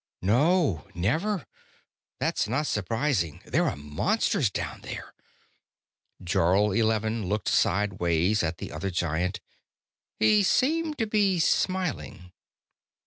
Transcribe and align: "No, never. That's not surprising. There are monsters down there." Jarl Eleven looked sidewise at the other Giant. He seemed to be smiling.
"No, 0.23 0.87
never. 0.95 1.45
That's 2.19 2.47
not 2.47 2.65
surprising. 2.65 3.39
There 3.45 3.65
are 3.69 3.75
monsters 3.75 4.49
down 4.49 4.81
there." 4.81 5.13
Jarl 6.23 6.71
Eleven 6.71 7.27
looked 7.29 7.47
sidewise 7.49 8.41
at 8.41 8.57
the 8.57 8.71
other 8.71 8.89
Giant. 8.89 9.41
He 10.17 10.41
seemed 10.41 10.97
to 10.97 11.05
be 11.05 11.37
smiling. 11.37 12.31